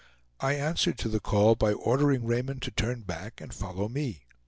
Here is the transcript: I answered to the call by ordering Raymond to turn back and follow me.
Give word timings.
I 0.39 0.53
answered 0.53 0.97
to 0.97 1.09
the 1.09 1.19
call 1.19 1.53
by 1.53 1.73
ordering 1.73 2.25
Raymond 2.25 2.63
to 2.63 2.71
turn 2.71 3.01
back 3.01 3.39
and 3.39 3.53
follow 3.53 3.87
me. 3.87 4.23